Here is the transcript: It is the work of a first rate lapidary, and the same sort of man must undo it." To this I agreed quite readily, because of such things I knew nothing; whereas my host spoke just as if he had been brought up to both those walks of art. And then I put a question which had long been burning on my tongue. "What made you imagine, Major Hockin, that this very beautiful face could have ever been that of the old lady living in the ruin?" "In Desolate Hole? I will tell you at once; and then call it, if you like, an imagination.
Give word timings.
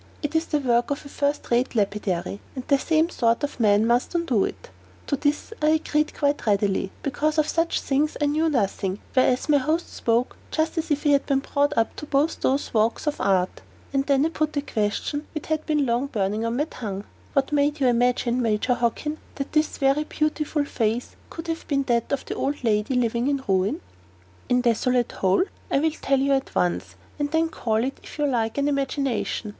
It 0.23 0.35
is 0.35 0.47
the 0.47 0.57
work 0.57 0.89
of 0.89 1.05
a 1.05 1.09
first 1.09 1.51
rate 1.51 1.75
lapidary, 1.75 2.39
and 2.55 2.67
the 2.67 2.79
same 2.79 3.11
sort 3.11 3.43
of 3.43 3.59
man 3.59 3.85
must 3.85 4.15
undo 4.15 4.45
it." 4.45 4.71
To 5.05 5.15
this 5.15 5.53
I 5.61 5.67
agreed 5.77 6.15
quite 6.15 6.47
readily, 6.47 6.89
because 7.03 7.37
of 7.37 7.47
such 7.47 7.79
things 7.79 8.17
I 8.19 8.25
knew 8.25 8.49
nothing; 8.49 8.97
whereas 9.13 9.47
my 9.47 9.57
host 9.59 9.93
spoke 9.93 10.37
just 10.49 10.75
as 10.79 10.89
if 10.89 11.03
he 11.03 11.11
had 11.11 11.27
been 11.27 11.41
brought 11.41 11.77
up 11.77 11.95
to 11.97 12.07
both 12.07 12.41
those 12.41 12.73
walks 12.73 13.05
of 13.05 13.21
art. 13.21 13.61
And 13.93 14.03
then 14.07 14.25
I 14.25 14.29
put 14.29 14.57
a 14.57 14.63
question 14.63 15.27
which 15.35 15.45
had 15.45 15.69
long 15.69 16.07
been 16.07 16.11
burning 16.19 16.45
on 16.45 16.57
my 16.57 16.63
tongue. 16.65 17.03
"What 17.33 17.51
made 17.51 17.79
you 17.79 17.85
imagine, 17.85 18.41
Major 18.41 18.73
Hockin, 18.73 19.19
that 19.35 19.51
this 19.51 19.77
very 19.77 20.05
beautiful 20.05 20.65
face 20.65 21.15
could 21.29 21.45
have 21.45 21.57
ever 21.59 21.67
been 21.67 21.83
that 21.83 22.11
of 22.11 22.25
the 22.25 22.33
old 22.33 22.63
lady 22.63 22.95
living 22.95 23.27
in 23.27 23.37
the 23.37 23.43
ruin?" 23.47 23.81
"In 24.49 24.61
Desolate 24.61 25.11
Hole? 25.11 25.43
I 25.69 25.77
will 25.77 25.91
tell 25.91 26.19
you 26.19 26.31
at 26.33 26.55
once; 26.55 26.95
and 27.19 27.29
then 27.29 27.49
call 27.49 27.83
it, 27.83 27.99
if 28.01 28.17
you 28.17 28.25
like, 28.25 28.57
an 28.57 28.67
imagination. 28.67 29.49